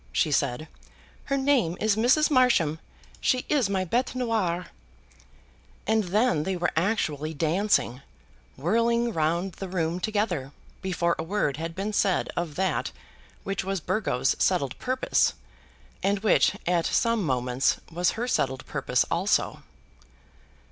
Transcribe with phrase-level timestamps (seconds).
[0.11, 0.67] she said.
[1.25, 2.31] "Her name is Mrs.
[2.31, 2.79] Marsham;
[3.19, 4.71] she is my bête noire."
[5.85, 8.01] And then they were actually dancing,
[8.57, 12.91] whirling round the room together, before a word had been said of that
[13.43, 15.33] which was Burgo's settled purpose,
[16.01, 19.61] and which at some moments was her settled purpose also.